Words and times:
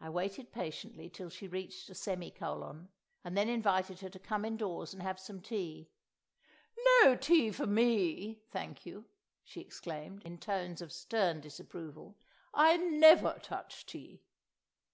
I 0.00 0.08
waited 0.08 0.52
patiently 0.52 1.10
till 1.10 1.28
she 1.28 1.46
reached 1.46 1.90
a 1.90 1.94
semicolon, 1.94 2.88
and 3.22 3.36
then 3.36 3.50
invited 3.50 4.00
her 4.00 4.08
to 4.08 4.18
come 4.18 4.42
indoors 4.42 4.94
and 4.94 5.02
have 5.02 5.20
some 5.20 5.42
tea. 5.42 5.90
"No 7.02 7.14
tea 7.14 7.50
for 7.50 7.66
me, 7.66 8.40
thank 8.50 8.86
you!" 8.86 9.04
she 9.42 9.60
exclaimed, 9.60 10.22
in 10.24 10.38
tones 10.38 10.80
of 10.80 10.92
stern 10.92 11.42
disapproval. 11.42 12.16
"I 12.54 12.78
never 12.78 13.38
touch 13.42 13.84
tea." 13.84 14.22